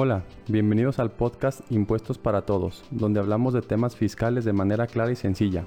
[0.00, 5.10] Hola, bienvenidos al podcast Impuestos para Todos, donde hablamos de temas fiscales de manera clara
[5.10, 5.64] y sencilla.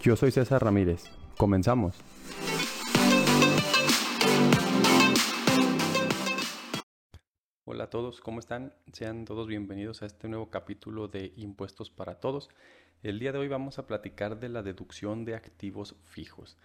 [0.00, 1.04] Yo soy César Ramírez.
[1.38, 1.94] Comenzamos.
[7.64, 8.74] Hola a todos, ¿cómo están?
[8.92, 12.48] Sean todos bienvenidos a este nuevo capítulo de Impuestos para Todos.
[13.04, 16.58] El día de hoy vamos a platicar de la deducción de activos fijos.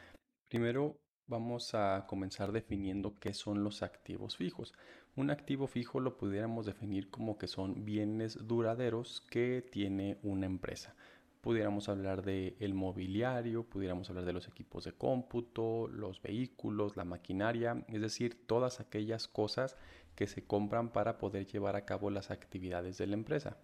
[0.49, 4.73] Primero vamos a comenzar definiendo qué son los activos fijos.
[5.17, 10.93] Un activo fijo lo pudiéramos definir como que son bienes duraderos que tiene una empresa.
[11.41, 17.03] Pudiéramos hablar de el mobiliario, pudiéramos hablar de los equipos de cómputo, los vehículos, la
[17.03, 19.75] maquinaria, es decir, todas aquellas cosas
[20.13, 23.57] que se compran para poder llevar a cabo las actividades de la empresa.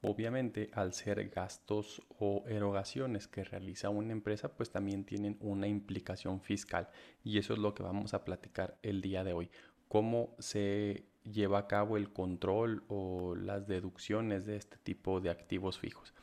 [0.00, 6.40] Obviamente, al ser gastos o erogaciones que realiza una empresa, pues también tienen una implicación
[6.40, 6.88] fiscal.
[7.24, 9.50] Y eso es lo que vamos a platicar el día de hoy.
[9.88, 15.78] Cómo se lleva a cabo el control o las deducciones de este tipo de activos
[15.78, 16.14] fijos.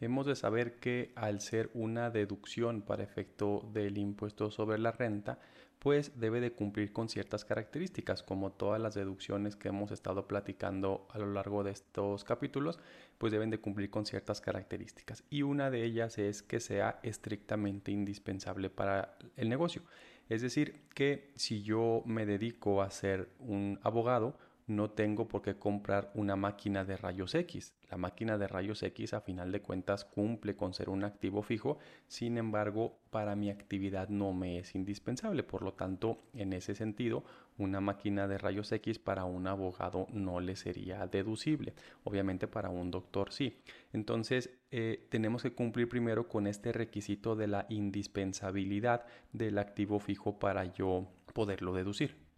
[0.00, 5.38] Hemos de saber que al ser una deducción para efecto del impuesto sobre la renta,
[5.78, 11.06] pues debe de cumplir con ciertas características, como todas las deducciones que hemos estado platicando
[11.10, 12.78] a lo largo de estos capítulos,
[13.18, 15.24] pues deben de cumplir con ciertas características.
[15.30, 19.82] Y una de ellas es que sea estrictamente indispensable para el negocio.
[20.30, 24.38] Es decir, que si yo me dedico a ser un abogado,
[24.70, 27.74] no tengo por qué comprar una máquina de rayos X.
[27.90, 31.78] La máquina de rayos X a final de cuentas cumple con ser un activo fijo,
[32.06, 35.42] sin embargo para mi actividad no me es indispensable.
[35.42, 37.24] Por lo tanto, en ese sentido,
[37.58, 41.74] una máquina de rayos X para un abogado no le sería deducible.
[42.04, 43.58] Obviamente para un doctor sí.
[43.92, 50.38] Entonces, eh, tenemos que cumplir primero con este requisito de la indispensabilidad del activo fijo
[50.38, 52.29] para yo poderlo deducir.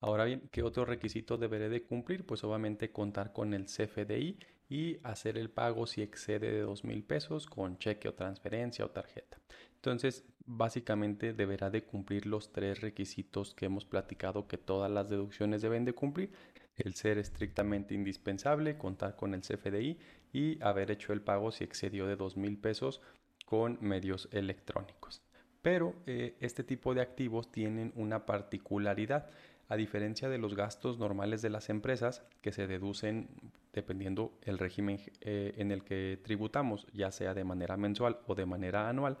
[0.00, 2.26] Ahora bien, ¿qué otro requisito deberé de cumplir?
[2.26, 7.02] Pues obviamente contar con el CFDI y hacer el pago si excede de dos mil
[7.02, 9.38] pesos con cheque o transferencia o tarjeta.
[9.76, 15.62] Entonces, básicamente deberá de cumplir los tres requisitos que hemos platicado que todas las deducciones
[15.62, 16.32] deben de cumplir.
[16.76, 19.98] El ser estrictamente indispensable, contar con el CFDI
[20.32, 23.00] y haber hecho el pago si excedió de dos mil pesos
[23.46, 25.22] con medios electrónicos.
[25.62, 29.30] Pero eh, este tipo de activos tienen una particularidad
[29.68, 33.28] a diferencia de los gastos normales de las empresas que se deducen
[33.72, 38.46] dependiendo el régimen eh, en el que tributamos, ya sea de manera mensual o de
[38.46, 39.18] manera anual,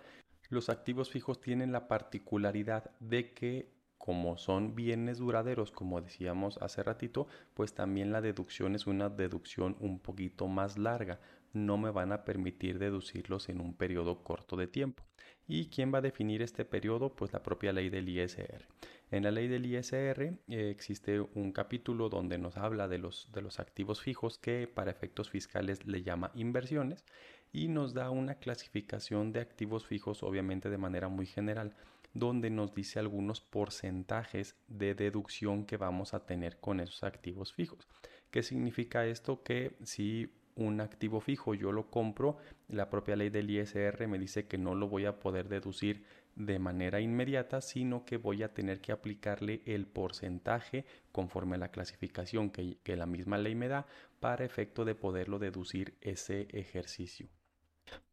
[0.48, 6.82] los activos fijos tienen la particularidad de que como son bienes duraderos, como decíamos hace
[6.82, 11.18] ratito, pues también la deducción es una deducción un poquito más larga.
[11.52, 15.02] No me van a permitir deducirlos en un periodo corto de tiempo.
[15.48, 17.16] ¿Y quién va a definir este periodo?
[17.16, 18.68] Pues la propia ley del ISR.
[19.10, 23.40] En la ley del ISR eh, existe un capítulo donde nos habla de los, de
[23.40, 27.04] los activos fijos que para efectos fiscales le llama inversiones
[27.52, 31.76] y nos da una clasificación de activos fijos obviamente de manera muy general
[32.14, 37.86] donde nos dice algunos porcentajes de deducción que vamos a tener con esos activos fijos.
[38.30, 39.42] ¿Qué significa esto?
[39.42, 44.46] Que si un activo fijo yo lo compro, la propia ley del ISR me dice
[44.46, 48.80] que no lo voy a poder deducir de manera inmediata, sino que voy a tener
[48.80, 53.86] que aplicarle el porcentaje conforme a la clasificación que, que la misma ley me da
[54.20, 57.28] para efecto de poderlo deducir ese ejercicio.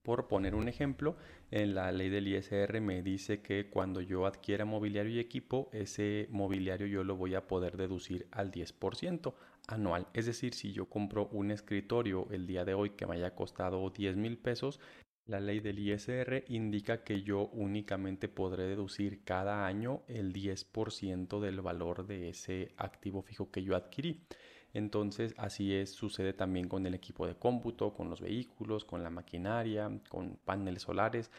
[0.03, 1.15] Por poner un ejemplo,
[1.49, 6.27] en la ley del ISR me dice que cuando yo adquiera mobiliario y equipo, ese
[6.29, 9.33] mobiliario yo lo voy a poder deducir al 10%
[9.67, 10.07] anual.
[10.13, 13.89] Es decir, si yo compro un escritorio el día de hoy que me haya costado
[13.89, 14.79] 10 mil pesos,
[15.25, 21.61] la ley del ISR indica que yo únicamente podré deducir cada año el 10% del
[21.61, 24.25] valor de ese activo fijo que yo adquirí.
[24.73, 29.09] Entonces, así es, sucede también con el equipo de cómputo, con los vehículos, con la
[29.09, 31.31] maquinaria, con paneles solares.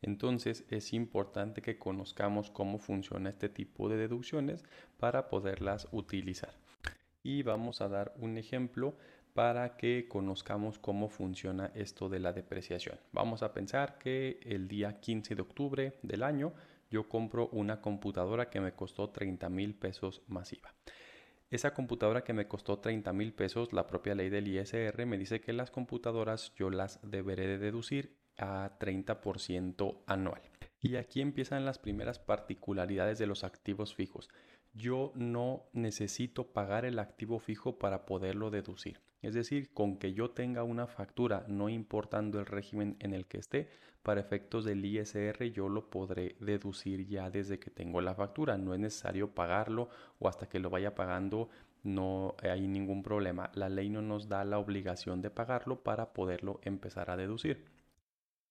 [0.00, 4.64] Entonces, es importante que conozcamos cómo funciona este tipo de deducciones
[4.98, 6.54] para poderlas utilizar.
[7.22, 8.96] Y vamos a dar un ejemplo
[9.34, 12.98] para que conozcamos cómo funciona esto de la depreciación.
[13.12, 16.54] Vamos a pensar que el día 15 de octubre del año
[16.90, 20.74] yo compro una computadora que me costó 30 mil pesos masiva.
[21.50, 25.40] Esa computadora que me costó 30 mil pesos, la propia ley del ISR me dice
[25.40, 30.42] que las computadoras yo las deberé de deducir a 30% anual.
[30.80, 34.28] Y aquí empiezan las primeras particularidades de los activos fijos.
[34.78, 39.00] Yo no necesito pagar el activo fijo para poderlo deducir.
[39.20, 43.38] Es decir, con que yo tenga una factura, no importando el régimen en el que
[43.38, 43.68] esté,
[44.02, 48.56] para efectos del ISR yo lo podré deducir ya desde que tengo la factura.
[48.56, 49.88] No es necesario pagarlo
[50.20, 51.50] o hasta que lo vaya pagando
[51.82, 53.50] no hay ningún problema.
[53.54, 57.64] La ley no nos da la obligación de pagarlo para poderlo empezar a deducir.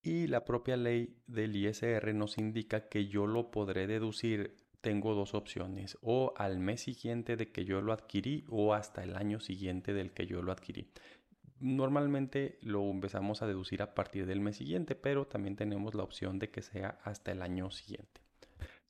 [0.02, 5.34] Y la propia ley del ISR nos indica que yo lo podré deducir tengo dos
[5.34, 9.94] opciones, o al mes siguiente de que yo lo adquirí o hasta el año siguiente
[9.94, 10.92] del que yo lo adquirí.
[11.60, 16.38] Normalmente lo empezamos a deducir a partir del mes siguiente, pero también tenemos la opción
[16.38, 18.22] de que sea hasta el año siguiente.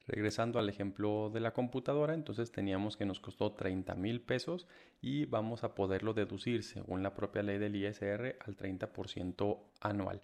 [0.06, 4.66] Regresando al ejemplo de la computadora, entonces teníamos que nos costó 30 mil pesos
[5.02, 10.22] y vamos a poderlo deducir según la propia ley del ISR al 30% anual.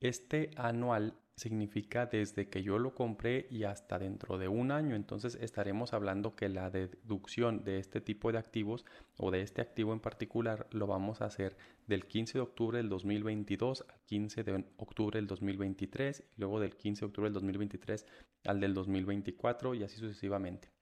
[0.00, 4.96] Este anual significa desde que yo lo compré y hasta dentro de un año.
[4.96, 8.84] Entonces estaremos hablando que la deducción de este tipo de activos
[9.18, 11.56] o de este activo en particular lo vamos a hacer
[11.86, 16.74] del 15 de octubre del 2022 al 15 de octubre del 2023 y luego del
[16.74, 18.06] 15 de octubre del 2023
[18.44, 20.75] al del 2024 y así sucesivamente.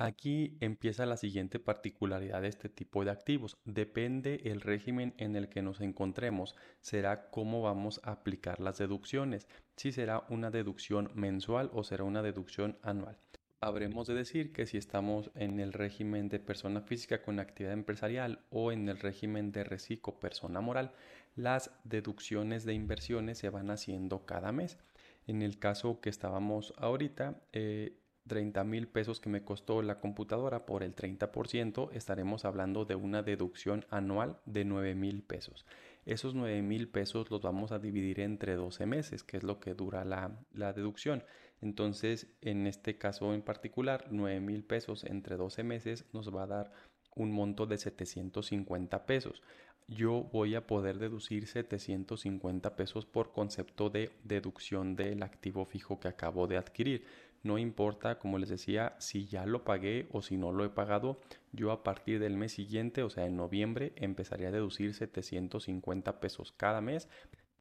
[0.00, 3.58] Aquí empieza la siguiente particularidad de este tipo de activos.
[3.64, 9.48] Depende el régimen en el que nos encontremos, será cómo vamos a aplicar las deducciones,
[9.76, 13.18] si será una deducción mensual o será una deducción anual.
[13.60, 18.44] Habremos de decir que si estamos en el régimen de persona física con actividad empresarial
[18.50, 20.92] o en el régimen de reciclo persona moral,
[21.34, 24.78] las deducciones de inversiones se van haciendo cada mes.
[25.26, 27.98] En el caso que estábamos ahorita, eh,
[28.28, 33.22] 30 mil pesos que me costó la computadora por el 30%, estaremos hablando de una
[33.22, 35.66] deducción anual de 9 mil pesos.
[36.06, 39.74] Esos 9 mil pesos los vamos a dividir entre 12 meses, que es lo que
[39.74, 41.24] dura la, la deducción.
[41.60, 46.46] Entonces, en este caso en particular, 9 mil pesos entre 12 meses nos va a
[46.46, 46.72] dar
[47.16, 49.42] un monto de 750 pesos.
[49.90, 56.08] Yo voy a poder deducir 750 pesos por concepto de deducción del activo fijo que
[56.08, 57.06] acabo de adquirir.
[57.42, 61.20] No importa, como les decía, si ya lo pagué o si no lo he pagado,
[61.52, 66.52] yo a partir del mes siguiente, o sea, en noviembre, empezaría a deducir 750 pesos
[66.52, 67.08] cada mes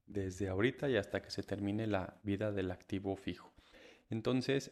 [0.07, 3.51] desde ahorita y hasta que se termine la vida del activo fijo.
[4.09, 4.71] Entonces,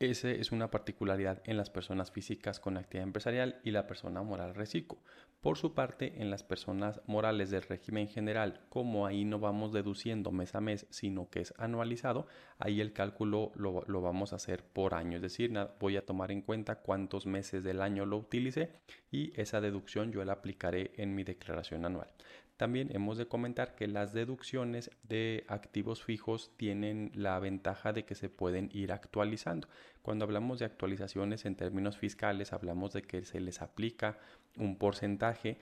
[0.00, 4.54] esa es una particularidad en las personas físicas con actividad empresarial y la persona moral
[4.54, 4.98] reciclo.
[5.40, 10.30] Por su parte, en las personas morales del régimen general, como ahí no vamos deduciendo
[10.30, 12.26] mes a mes, sino que es anualizado,
[12.58, 15.16] ahí el cálculo lo, lo vamos a hacer por año.
[15.16, 18.70] Es decir, voy a tomar en cuenta cuántos meses del año lo utilicé
[19.10, 22.08] y esa deducción yo la aplicaré en mi declaración anual.
[22.58, 28.16] También hemos de comentar que las deducciones de activos fijos tienen la ventaja de que
[28.16, 29.68] se pueden ir actualizando.
[30.02, 34.18] Cuando hablamos de actualizaciones en términos fiscales, hablamos de que se les aplica
[34.56, 35.58] un porcentaje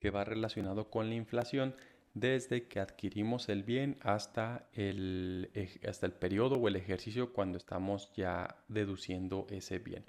[0.00, 1.74] que va relacionado con la inflación
[2.14, 5.50] desde que adquirimos el bien hasta el,
[5.86, 10.06] hasta el periodo o el ejercicio cuando estamos ya deduciendo ese bien.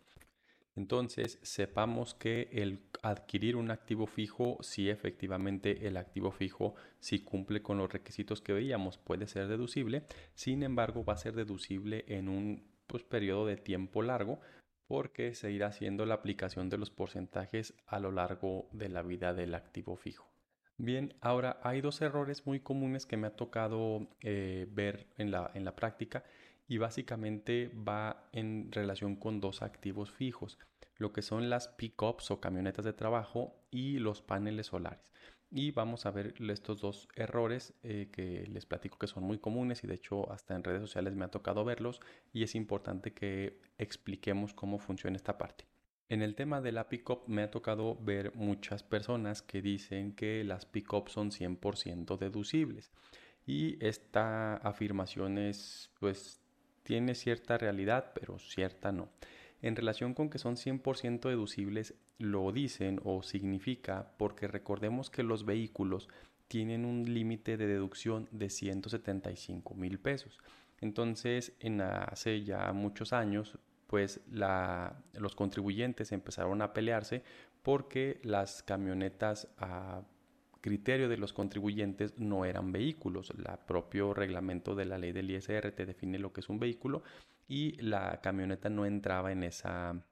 [0.79, 7.61] Entonces, sepamos que el adquirir un activo fijo, si efectivamente el activo fijo, si cumple
[7.61, 10.03] con los requisitos que veíamos, puede ser deducible.
[10.35, 14.39] Sin embargo, va a ser deducible en un pues, periodo de tiempo largo
[14.87, 19.33] porque se irá haciendo la aplicación de los porcentajes a lo largo de la vida
[19.33, 20.31] del activo fijo.
[20.77, 25.51] Bien, ahora hay dos errores muy comunes que me ha tocado eh, ver en la,
[25.53, 26.23] en la práctica
[26.69, 30.59] y básicamente va en relación con dos activos fijos,
[30.97, 35.11] lo que son las pickups o camionetas de trabajo y los paneles solares.
[35.51, 39.83] Y vamos a ver estos dos errores eh, que les platico que son muy comunes
[39.83, 42.01] y de hecho hasta en redes sociales me ha tocado verlos
[42.31, 45.65] y es importante que expliquemos cómo funciona esta parte.
[46.07, 50.43] En el tema de la pickup me ha tocado ver muchas personas que dicen que
[50.43, 52.91] las pickups son 100% deducibles
[53.47, 56.39] y esta afirmación es pues
[56.89, 59.09] tiene cierta realidad, pero cierta no.
[59.61, 65.45] En relación con que son 100% deducibles, lo dicen o significa porque recordemos que los
[65.45, 66.09] vehículos
[66.47, 70.39] tienen un límite de deducción de 175 mil pesos.
[70.81, 74.21] Entonces, en hace ya muchos años, pues
[75.13, 77.21] los contribuyentes empezaron a pelearse
[77.61, 80.01] porque las camionetas a
[80.61, 83.31] criterio de los contribuyentes no eran vehículos.
[83.31, 87.03] El propio reglamento de la ley del ISR te define lo que es un vehículo
[87.47, 90.05] y la camioneta no entraba en esa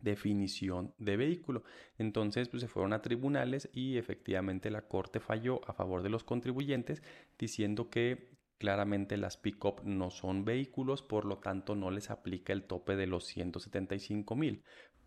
[0.00, 1.64] definición de vehículo.
[1.98, 6.24] Entonces pues, se fueron a tribunales y efectivamente la corte falló a favor de los
[6.24, 7.02] contribuyentes
[7.38, 12.64] diciendo que claramente las pick-up no son vehículos, por lo tanto no les aplica el
[12.64, 14.62] tope de los 175 mil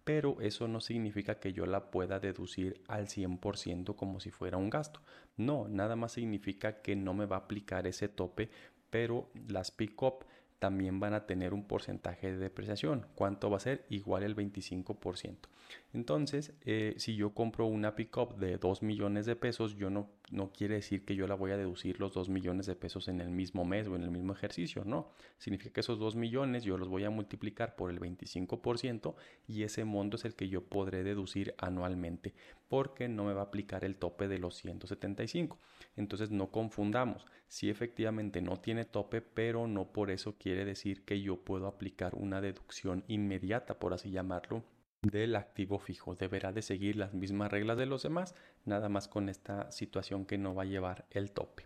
[0.10, 4.72] pero eso no significa que yo la pueda deducir al 100% como si fuera un
[4.72, 5.01] gasto.
[5.38, 8.50] No, nada más significa que no me va a aplicar ese tope,
[8.89, 10.25] pero las pick-up
[10.58, 13.06] también van a tener un porcentaje de depreciación.
[13.13, 13.86] ¿Cuánto va a ser?
[13.88, 15.48] Igual el 25%.
[15.94, 20.52] Entonces, eh, si yo compro una pickup de 2 millones de pesos, yo no, no
[20.52, 23.30] quiere decir que yo la voy a deducir los 2 millones de pesos en el
[23.30, 25.12] mismo mes o en el mismo ejercicio, no.
[25.38, 29.16] Significa que esos 2 millones yo los voy a multiplicar por el 25%
[29.48, 32.34] y ese monto es el que yo podré deducir anualmente
[32.68, 35.58] porque no me va a aplicar el tope de los 175.
[35.96, 41.20] Entonces no confundamos, si efectivamente no tiene tope, pero no por eso quiere decir que
[41.20, 44.64] yo puedo aplicar una deducción inmediata, por así llamarlo,
[45.01, 46.15] del activo fijo.
[46.15, 50.38] Deberá de seguir las mismas reglas de los demás, nada más con esta situación que
[50.38, 51.65] no va a llevar el tope.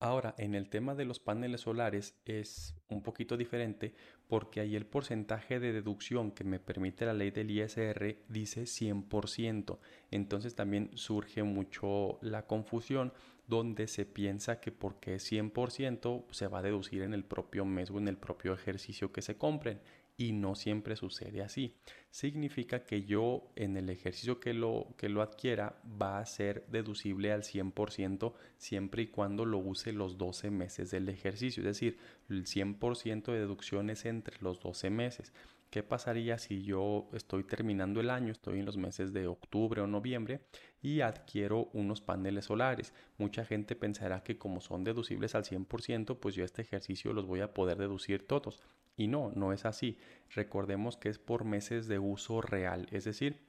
[0.00, 3.94] Ahora, en el tema de los paneles solares es un poquito diferente
[4.28, 9.78] porque ahí el porcentaje de deducción que me permite la ley del ISR dice 100%.
[10.10, 13.12] Entonces también surge mucho la confusión
[13.46, 17.90] donde se piensa que porque es 100% se va a deducir en el propio mes
[17.90, 19.80] o en el propio ejercicio que se compren
[20.16, 21.74] y no siempre sucede así.
[22.10, 27.32] Significa que yo en el ejercicio que lo, que lo adquiera va a ser deducible
[27.32, 31.62] al 100% siempre y cuando lo use los 12 meses del ejercicio.
[31.62, 35.32] Es decir, el 100% de deducción es entre los 12 meses.
[35.74, 39.88] ¿Qué pasaría si yo estoy terminando el año, estoy en los meses de octubre o
[39.88, 40.42] noviembre
[40.80, 42.94] y adquiero unos paneles solares?
[43.18, 47.40] Mucha gente pensará que como son deducibles al 100%, pues yo este ejercicio los voy
[47.40, 48.62] a poder deducir todos.
[48.96, 49.98] Y no, no es así.
[50.30, 53.40] Recordemos que es por meses de uso real, es decir,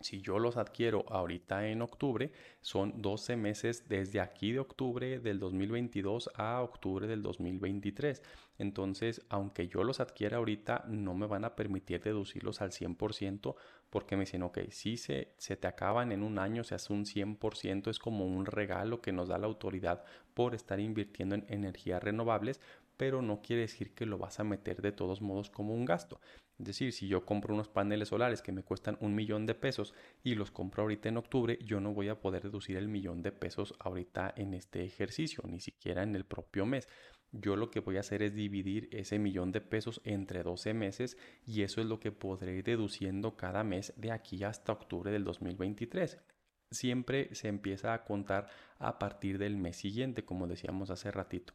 [0.00, 5.38] si yo los adquiero ahorita en octubre, son 12 meses desde aquí de octubre del
[5.38, 8.22] 2022 a octubre del 2023.
[8.58, 13.54] Entonces, aunque yo los adquiera ahorita, no me van a permitir deducirlos al 100%
[13.90, 17.04] porque me dicen, ok, si se, se te acaban en un año, se hace un
[17.04, 20.04] 100%, es como un regalo que nos da la autoridad
[20.34, 22.60] por estar invirtiendo en energías renovables,
[23.00, 26.20] pero no quiere decir que lo vas a meter de todos modos como un gasto.
[26.58, 29.94] Es decir, si yo compro unos paneles solares que me cuestan un millón de pesos
[30.22, 33.32] y los compro ahorita en octubre, yo no voy a poder deducir el millón de
[33.32, 36.90] pesos ahorita en este ejercicio, ni siquiera en el propio mes.
[37.32, 41.16] Yo lo que voy a hacer es dividir ese millón de pesos entre 12 meses
[41.46, 45.24] y eso es lo que podré ir deduciendo cada mes de aquí hasta octubre del
[45.24, 46.18] 2023
[46.70, 51.52] siempre se empieza a contar a partir del mes siguiente, como decíamos hace ratito.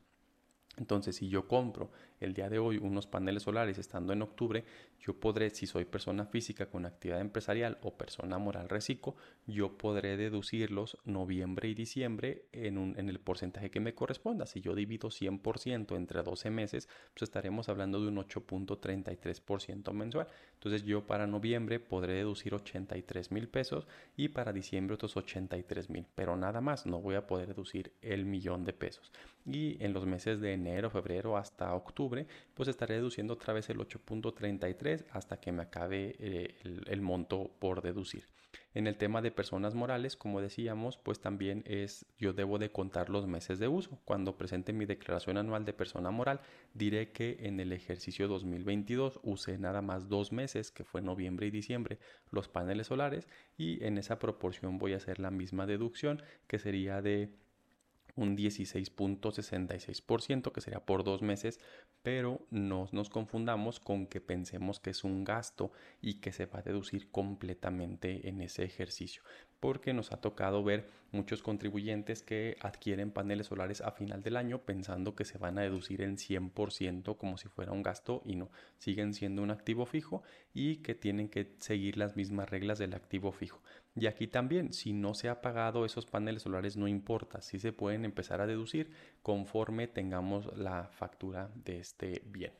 [0.77, 4.64] Entonces, si yo compro el día de hoy unos paneles solares estando en octubre,
[5.00, 10.18] yo podré, si soy persona física con actividad empresarial o persona moral reciclo, yo podré
[10.18, 14.46] deducirlos noviembre y diciembre en, un, en el porcentaje que me corresponda.
[14.46, 20.28] Si yo divido 100% entre 12 meses, pues estaremos hablando de un 8.33% mensual.
[20.54, 26.08] Entonces yo para noviembre podré deducir 83 mil pesos y para diciembre otros 83 mil,
[26.16, 29.12] pero nada más, no voy a poder deducir el millón de pesos.
[29.46, 32.05] Y en los meses de enero, febrero hasta octubre,
[32.54, 37.82] pues estaré deduciendo otra vez el 8.33 hasta que me acabe eh, el monto por
[37.82, 38.26] deducir.
[38.76, 43.10] En el tema de personas morales, como decíamos, pues también es yo debo de contar
[43.10, 44.02] los meses de uso.
[44.04, 46.42] Cuando presente mi declaración anual de persona moral,
[46.74, 51.52] diré que en el ejercicio 2022 usé nada más dos meses, que fue noviembre y
[51.52, 52.00] diciembre,
[52.32, 57.02] los paneles solares y en esa proporción voy a hacer la misma deducción que sería
[57.02, 57.30] de
[58.16, 61.60] un 16.66%, que sería por dos meses,
[62.02, 66.60] pero no nos confundamos con que pensemos que es un gasto y que se va
[66.60, 69.24] a deducir completamente en ese ejercicio
[69.60, 74.60] porque nos ha tocado ver muchos contribuyentes que adquieren paneles solares a final del año
[74.60, 78.50] pensando que se van a deducir en 100% como si fuera un gasto y no,
[78.78, 83.32] siguen siendo un activo fijo y que tienen que seguir las mismas reglas del activo
[83.32, 83.62] fijo.
[83.96, 87.72] Y aquí también, si no se ha pagado esos paneles solares, no importa, si se
[87.72, 92.52] pueden empezar a deducir conforme tengamos la factura de este bien.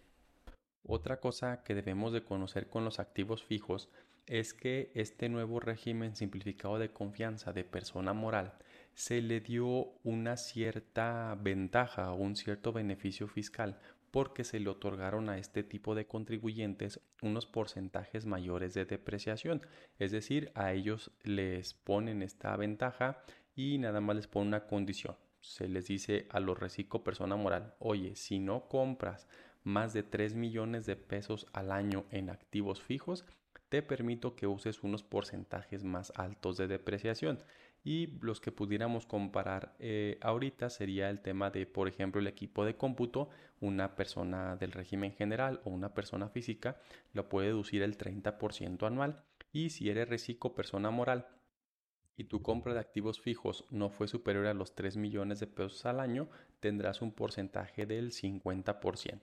[0.88, 3.90] Otra cosa que debemos de conocer con los activos fijos
[4.28, 8.54] es que este nuevo régimen simplificado de confianza de persona moral
[8.94, 13.78] se le dio una cierta ventaja o un cierto beneficio fiscal
[14.10, 19.62] porque se le otorgaron a este tipo de contribuyentes unos porcentajes mayores de depreciación.
[20.00, 23.22] Es decir, a ellos les ponen esta ventaja
[23.56, 25.18] y nada más les ponen una condición.
[25.42, 29.28] Se les dice a los reciclo persona moral, oye, si no compras
[29.66, 33.26] más de 3 millones de pesos al año en activos fijos,
[33.70, 37.44] te permito que uses unos porcentajes más altos de depreciación.
[37.84, 42.66] Y los que pudiéramos comparar eh, ahorita sería el tema de, por ejemplo, el equipo
[42.66, 43.30] de cómputo,
[43.60, 46.78] una persona del régimen general o una persona física
[47.14, 49.24] lo puede deducir el 30% anual.
[49.52, 51.28] Y si eres reciclo persona moral,
[52.18, 55.86] y tu compra de activos fijos no fue superior a los 3 millones de pesos
[55.86, 56.30] al año,
[56.60, 59.20] tendrás un porcentaje del 50%.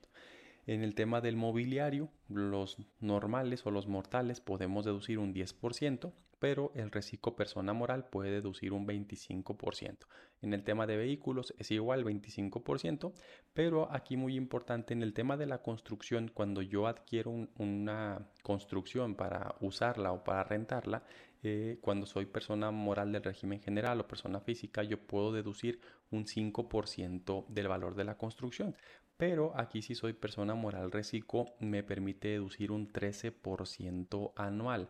[0.64, 6.70] En el tema del mobiliario, los normales o los mortales podemos deducir un 10%, pero
[6.74, 10.06] el reciclo persona moral puede deducir un 25%.
[10.40, 13.12] En el tema de vehículos es igual 25%,
[13.54, 19.16] pero aquí muy importante en el tema de la construcción, cuando yo adquiero una construcción
[19.16, 21.04] para usarla o para rentarla,
[21.44, 26.26] eh, cuando soy persona moral del régimen general o persona física, yo puedo deducir un
[26.26, 28.76] 5% del valor de la construcción.
[29.22, 34.88] Pero aquí si soy persona moral reciclo me permite deducir un 13% anual.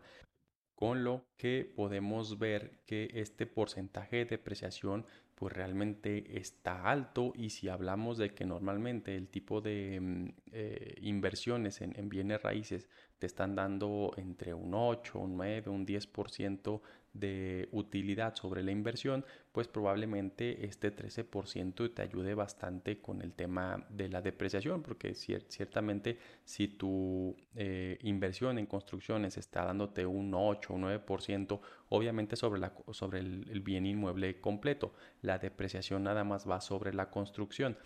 [0.73, 7.51] Con lo que podemos ver que este porcentaje de depreciación pues realmente está alto y
[7.51, 12.89] si hablamos de que normalmente el tipo de mm, eh, inversiones en, en, bienes raíces
[13.23, 16.81] te están dando entre un 8, un 9, un 10%
[17.13, 23.87] de utilidad sobre la inversión, pues probablemente este 13% te ayude bastante con el tema
[23.89, 30.73] de la depreciación, porque ciertamente si tu eh, inversión en construcciones está dándote un 8
[30.73, 32.59] o 9%, obviamente sobre,
[32.91, 37.77] sobre el bien inmueble completo, la depreciación nada más va sobre la construcción.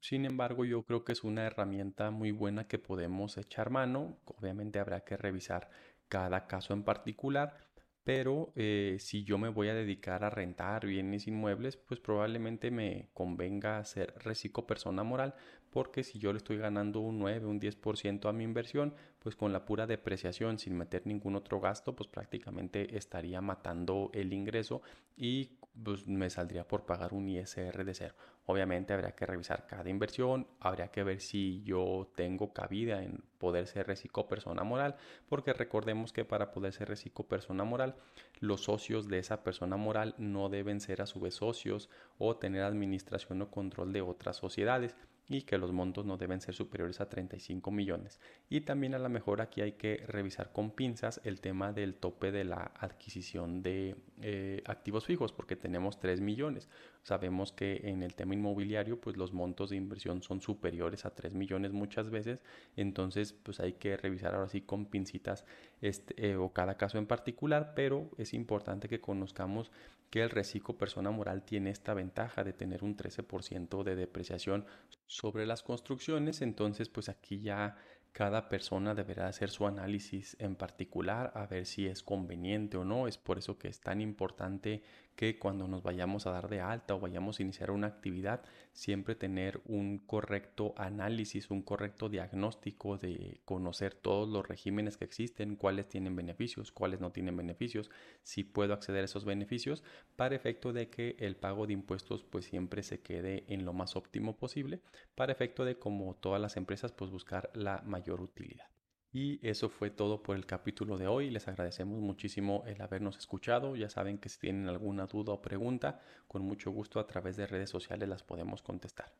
[0.00, 4.18] Sin embargo, yo creo que es una herramienta muy buena que podemos echar mano.
[4.24, 5.70] Obviamente habrá que revisar
[6.08, 7.56] cada caso en particular,
[8.04, 13.10] pero eh, si yo me voy a dedicar a rentar bienes inmuebles, pues probablemente me
[13.12, 15.34] convenga ser reciclo persona moral,
[15.72, 19.52] porque si yo le estoy ganando un 9, un 10% a mi inversión, pues con
[19.52, 24.82] la pura depreciación sin meter ningún otro gasto, pues prácticamente estaría matando el ingreso
[25.16, 28.14] y pues me saldría por pagar un ISR de cero.
[28.44, 33.66] Obviamente habría que revisar cada inversión, habría que ver si yo tengo cabida en poder
[33.66, 37.96] ser reciclo persona moral, porque recordemos que para poder ser reciclo persona moral,
[38.40, 41.88] los socios de esa persona moral no deben ser a su vez socios
[42.18, 44.94] o tener administración o control de otras sociedades
[45.28, 48.20] y que los montos no deben ser superiores a 35 millones.
[48.48, 52.32] Y también a lo mejor aquí hay que revisar con pinzas el tema del tope
[52.32, 56.68] de la adquisición de eh, activos fijos, porque tenemos 3 millones.
[57.02, 61.34] Sabemos que en el tema inmobiliario, pues los montos de inversión son superiores a 3
[61.34, 62.40] millones muchas veces,
[62.76, 65.44] entonces pues hay que revisar ahora sí con pincitas
[65.80, 69.72] este, eh, o cada caso en particular, pero es importante que conozcamos
[70.12, 74.66] que el reciclo persona moral tiene esta ventaja de tener un 13% de depreciación
[75.12, 77.76] sobre las construcciones, entonces pues aquí ya
[78.12, 83.06] cada persona deberá hacer su análisis en particular a ver si es conveniente o no.
[83.06, 84.82] Es por eso que es tan importante
[85.16, 89.14] que cuando nos vayamos a dar de alta o vayamos a iniciar una actividad, siempre
[89.14, 95.88] tener un correcto análisis, un correcto diagnóstico de conocer todos los regímenes que existen, cuáles
[95.88, 97.90] tienen beneficios, cuáles no tienen beneficios,
[98.22, 99.82] si puedo acceder a esos beneficios,
[100.16, 103.96] para efecto de que el pago de impuestos pues siempre se quede en lo más
[103.96, 104.80] óptimo posible,
[105.14, 108.71] para efecto de como todas las empresas pues buscar la mayor utilidad.
[109.12, 111.30] Y eso fue todo por el capítulo de hoy.
[111.30, 113.76] Les agradecemos muchísimo el habernos escuchado.
[113.76, 117.46] Ya saben que si tienen alguna duda o pregunta, con mucho gusto a través de
[117.46, 119.12] redes sociales las podemos contestar.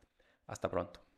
[0.47, 1.12] Hasta pronto.